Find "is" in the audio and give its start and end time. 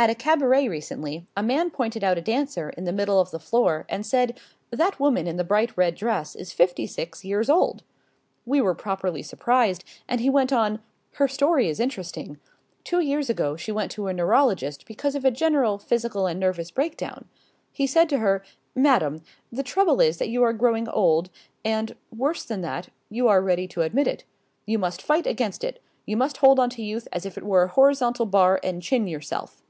6.36-6.52, 11.68-11.80, 20.00-20.18